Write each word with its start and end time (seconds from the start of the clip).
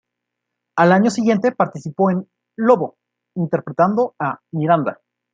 Al 0.77 0.93
año 0.93 1.11
siguiente 1.11 1.51
participó 1.51 2.09
en 2.09 2.27
"Lobo" 2.55 2.97
interpretando 3.35 4.15
a 4.17 4.41
Miranda. 4.51 4.99